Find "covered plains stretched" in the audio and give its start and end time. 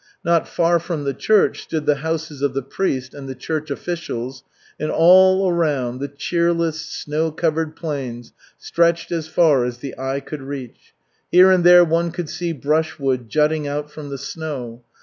7.29-9.11